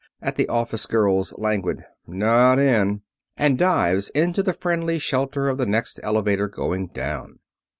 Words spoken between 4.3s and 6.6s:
the friendly shelter of the next elevator